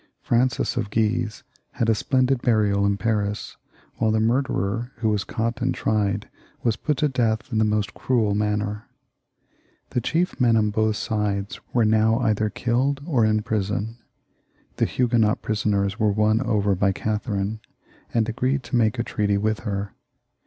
[0.23, 1.43] Francis of Guise
[1.73, 3.55] had a splendid burial in Paris,
[3.97, 6.27] while the murderer, who was caught and tried,
[6.63, 8.87] was put to death in the most cruel manner.
[9.91, 13.99] The chief men on both sides were now either killed or in prison.
[14.77, 17.59] The Huguenot prisoners were won over by Catherine,
[18.11, 19.93] and agreed to make a treaty with her.